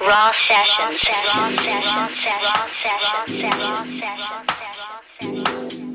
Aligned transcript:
Raw 0.00 0.32
sessions. 0.32 1.04
Raw 1.08 1.48
sessions. 1.50 1.86
Raw 1.86 2.08
sessions. 2.08 2.84
Raw 3.04 3.26
sessions. 3.26 4.00
Raw 4.00 5.20
sessions. 5.20 5.89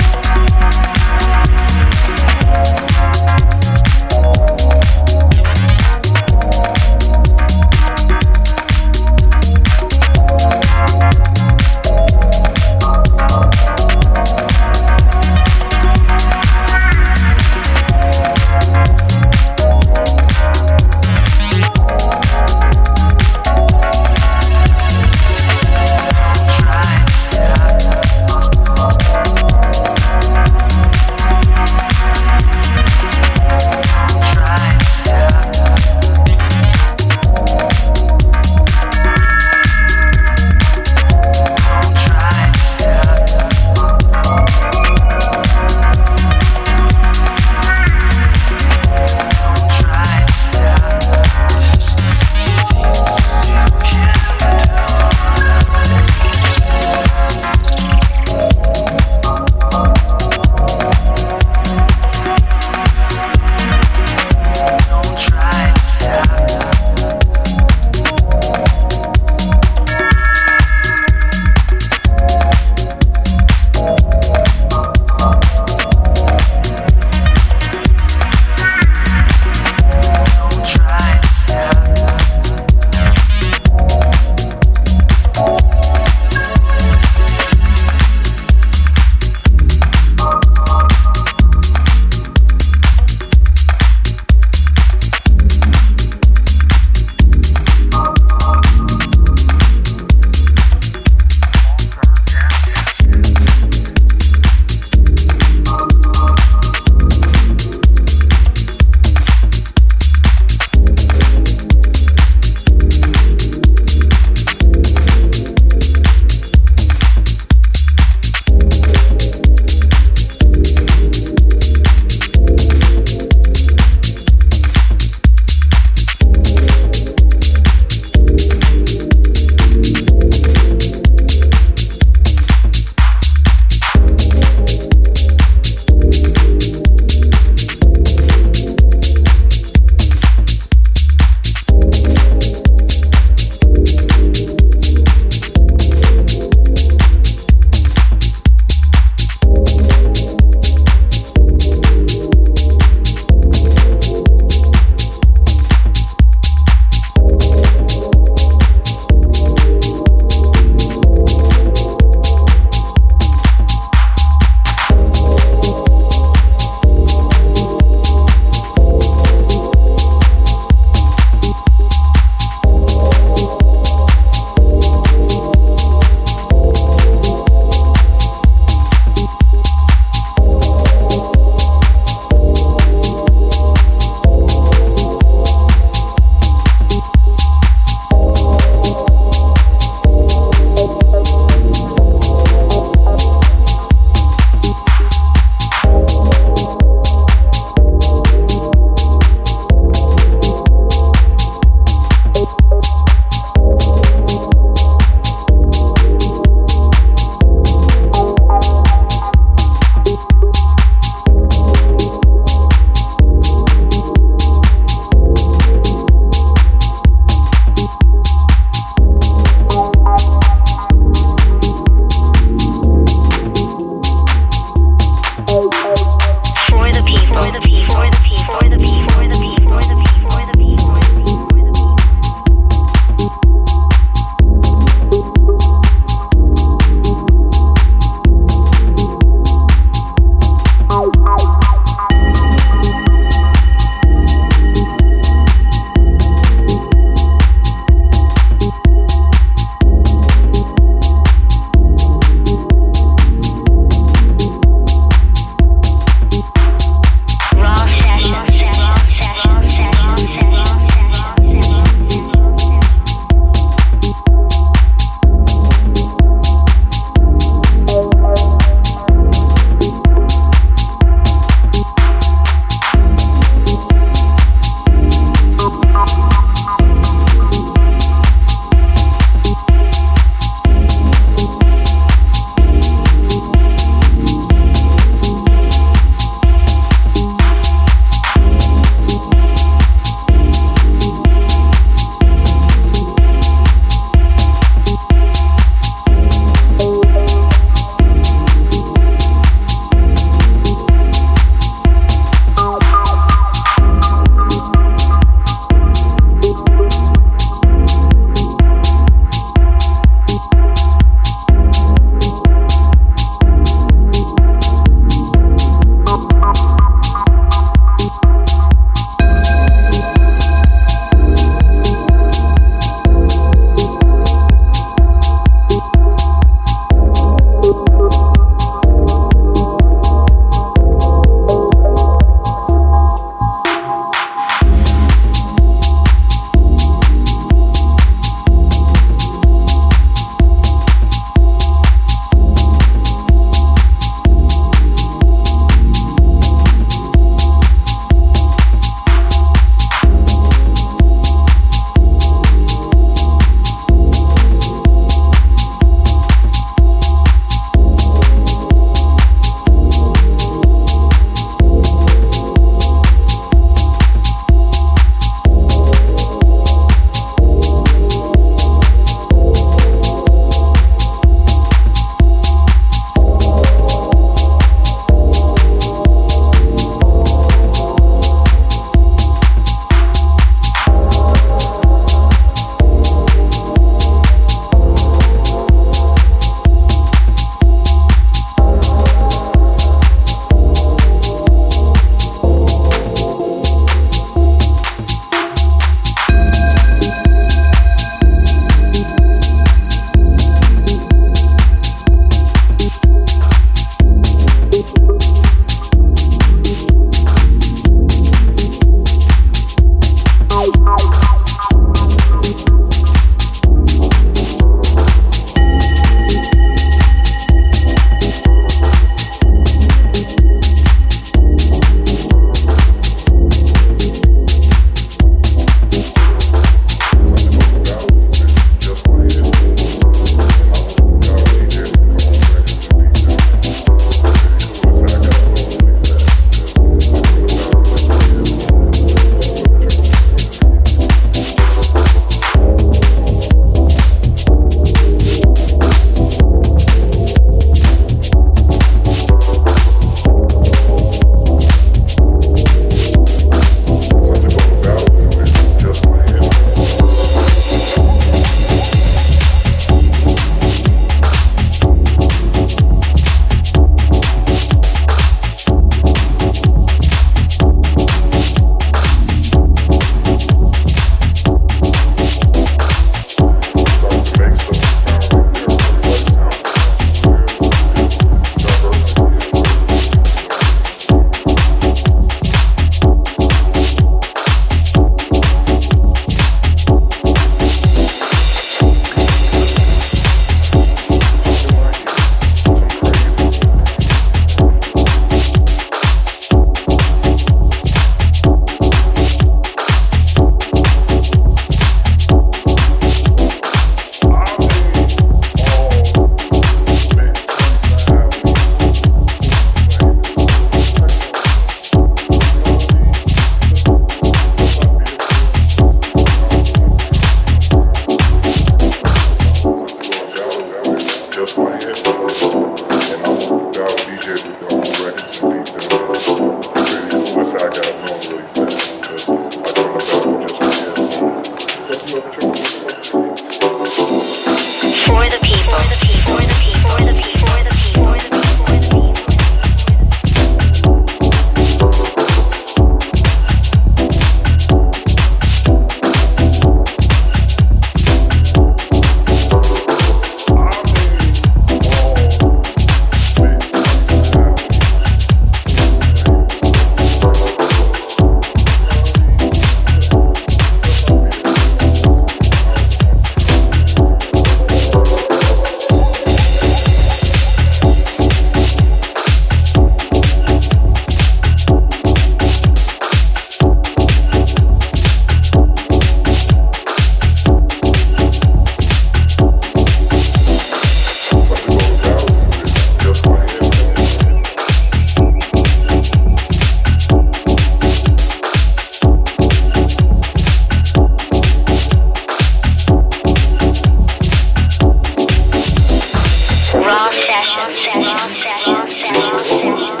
session, 597.43 597.75
session, 597.75 598.35
session, 598.35 598.89
session, 598.89 599.87
session. 599.87 600.00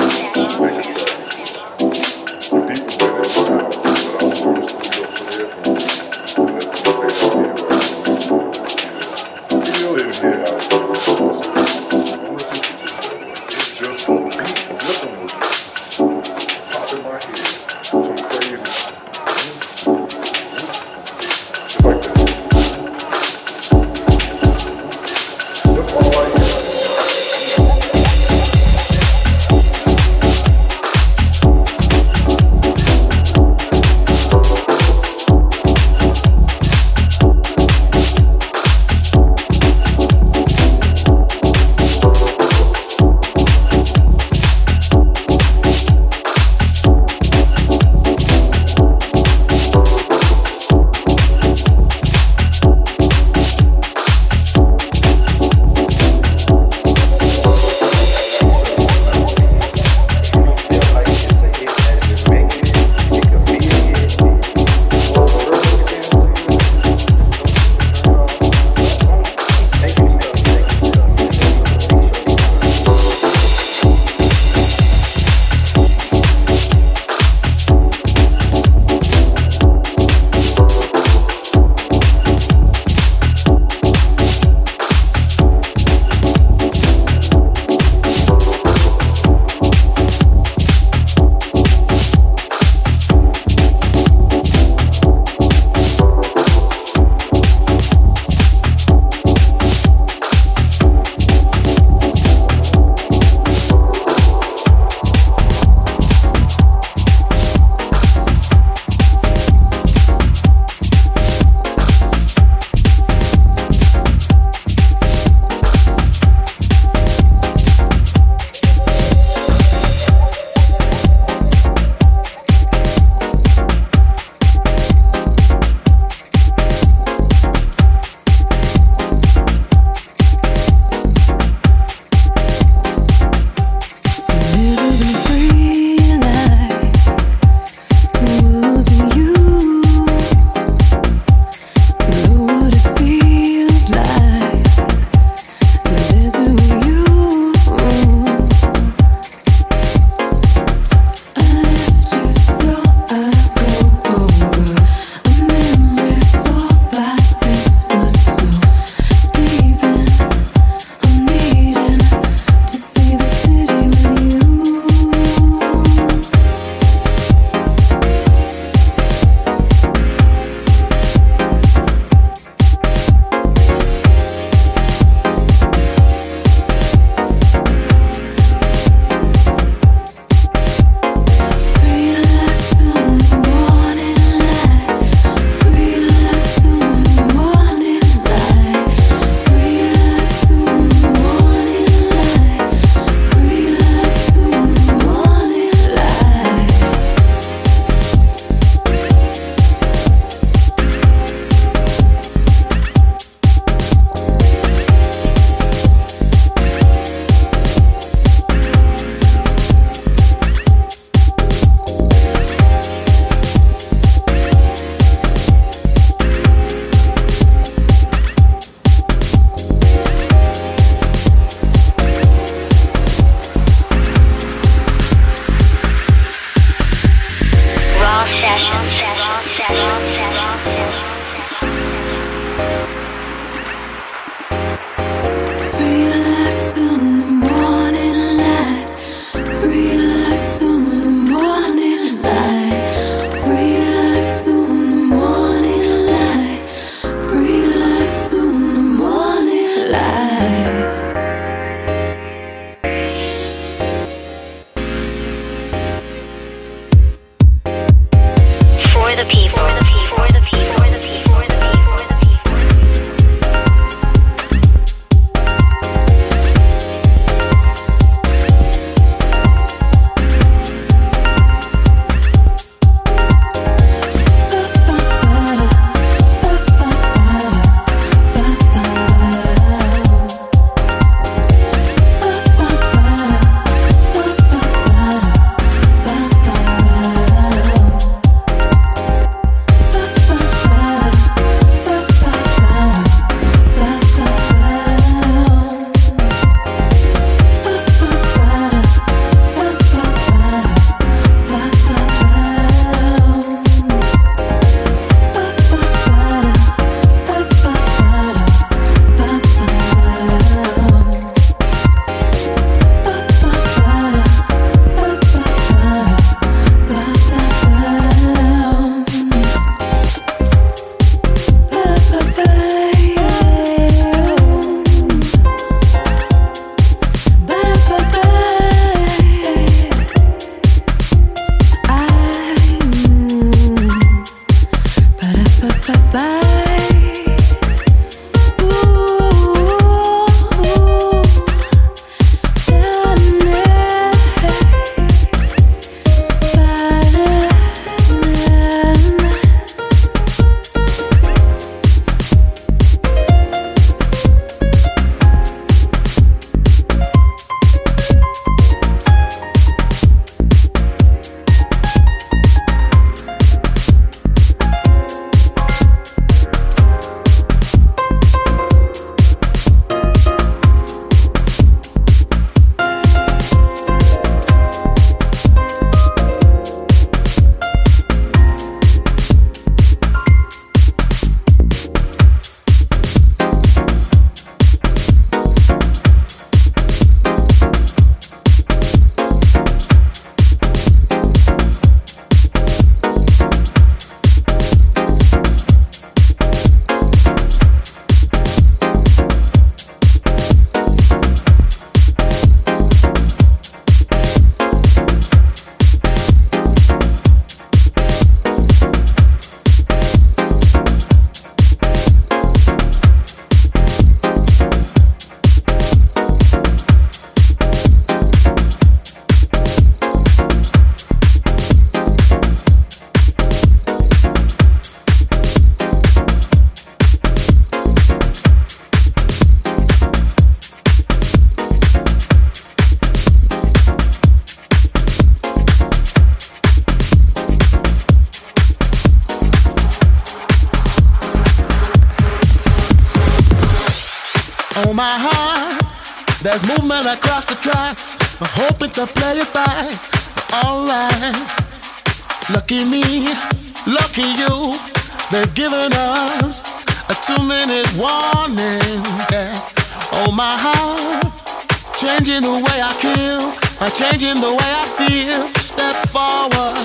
changing 464.01 464.41
the 464.41 464.49
way 464.49 464.71
I 464.83 464.85
feel. 464.97 465.41
Step 465.61 465.95
forward. 466.09 466.77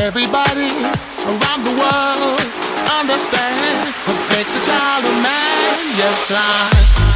Everybody 0.00 0.70
around 1.30 1.62
the 1.62 1.74
world 1.78 2.40
understand 3.00 3.94
what 4.06 4.18
makes 4.34 4.54
a 4.56 4.64
child 4.64 5.04
a 5.04 5.14
man. 5.22 5.78
Yes, 5.96 6.32
I. 6.34 7.11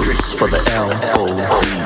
Strictly 0.00 0.32
for 0.36 0.48
the 0.48 0.60
L-O-V-E. 0.70 1.78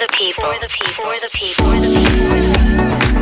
the 0.00 0.08
people. 0.16 0.44
For 0.44 0.58
the 0.58 0.68
people. 0.68 1.04
For 1.04 1.20
the 1.20 1.30
people. 1.32 1.64
For 1.66 1.80
the 1.80 3.04
people. 3.04 3.19